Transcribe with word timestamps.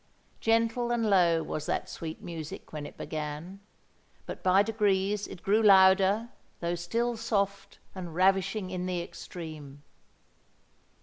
Gentle 0.39 0.89
and 0.89 1.07
low 1.07 1.43
was 1.43 1.67
that 1.67 1.87
sweet 1.87 2.23
music 2.23 2.73
when 2.73 2.87
it 2.87 2.97
began; 2.97 3.59
but 4.25 4.41
by 4.41 4.63
degrees 4.63 5.27
it 5.27 5.43
grew 5.43 5.61
louder—though 5.61 6.73
still 6.73 7.15
soft 7.15 7.77
and 7.93 8.15
ravishing 8.15 8.71
in 8.71 8.87
the 8.87 8.99
extreme. 9.03 9.83